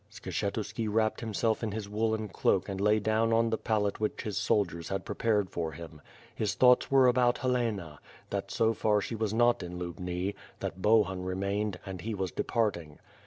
"Skshetuski 0.11 0.87
wrapped 0.91 1.19
himself 1.19 1.61
in 1.61 1.73
his 1.73 1.87
woolen 1.87 2.27
cloak 2.27 2.67
and 2.67 2.81
lay 2.81 2.97
down 2.99 3.31
on 3.31 3.51
the 3.51 3.55
pallet 3.59 3.99
which 3.99 4.23
his 4.23 4.35
soldiers 4.35 4.89
had 4.89 5.05
prepared 5.05 5.51
for 5.51 5.73
him. 5.73 6.01
His 6.33 6.55
thoughts 6.55 6.89
were 6.89 7.05
about 7.05 7.37
Helena, 7.37 7.99
that 8.31 8.49
so 8.49 8.73
far 8.73 8.99
she 8.99 9.13
was 9.13 9.31
not 9.31 9.61
in 9.61 9.77
Lubni, 9.77 10.33
that 10.59 10.81
Bohun 10.81 11.23
remained 11.23 11.77
and 11.85 12.01
he 12.01 12.15
was 12.15 12.31
departing. 12.31 12.97